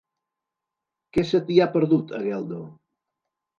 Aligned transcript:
Què 1.17 1.25
se 1.33 1.43
t'hi 1.51 1.59
ha 1.59 1.69
perdut, 1.77 2.17
a 2.19 2.25
Geldo? 2.27 2.65